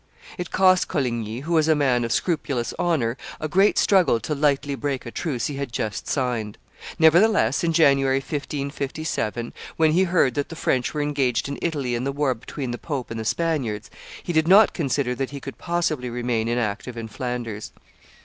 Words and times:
It 0.39 0.49
cost 0.49 0.87
Coligny, 0.87 1.41
who 1.41 1.53
was 1.53 1.67
a 1.67 1.75
man 1.75 2.03
of 2.03 2.11
scrupulous 2.11 2.73
honor, 2.79 3.17
a 3.39 3.47
great 3.47 3.77
struggle 3.77 4.19
to 4.21 4.33
lightly 4.33 4.73
break 4.73 5.05
a 5.05 5.11
truce 5.11 5.45
he 5.45 5.57
had 5.57 5.71
just 5.71 6.07
signed; 6.07 6.57
nevertheless, 6.97 7.63
in 7.63 7.71
January, 7.71 8.17
1557, 8.17 9.53
when 9.77 9.91
he 9.91 10.05
heard 10.05 10.33
that 10.33 10.49
the 10.49 10.55
French 10.55 10.95
were 10.95 11.03
engaged 11.03 11.47
in 11.47 11.59
Italy 11.61 11.93
in 11.93 12.03
the 12.03 12.11
war 12.11 12.33
between 12.33 12.71
the 12.71 12.79
pope 12.79 13.11
and 13.11 13.19
the 13.19 13.23
Spaniards, 13.25 13.91
he 14.23 14.33
did 14.33 14.47
not 14.47 14.73
consider 14.73 15.13
that 15.13 15.29
he 15.29 15.39
could 15.39 15.59
possibly 15.59 16.09
remain 16.09 16.47
inactive 16.47 16.97
in 16.97 17.07
Flanders. 17.07 17.71